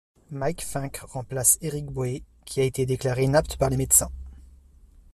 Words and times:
Mike 0.31 0.63
Fincke 0.63 1.03
remplace 1.03 1.59
Eric 1.61 1.85
Boe 1.91 2.21
qui 2.43 2.59
a 2.59 2.63
été 2.63 2.87
déclaré 2.87 3.25
inapte 3.25 3.57
par 3.57 3.69
les 3.69 3.77
médecins. 3.77 4.09